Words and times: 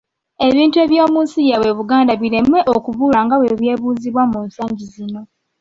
Ebintu 0.47 0.75
eby'omu 0.85 1.19
nsi 1.25 1.41
yaabwe 1.49 1.71
Buganda 1.79 2.13
bireme 2.21 2.59
okubula 2.75 3.19
nga 3.25 3.35
bwe 3.37 3.53
byebuuzibwa 3.59 4.23
mu 4.31 4.39
nsangi 4.47 4.85
zino. 4.93 5.21